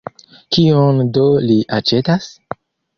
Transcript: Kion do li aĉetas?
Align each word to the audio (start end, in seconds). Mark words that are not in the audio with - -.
Kion 0.57 1.03
do 1.19 1.27
li 1.47 1.61
aĉetas? 1.81 2.31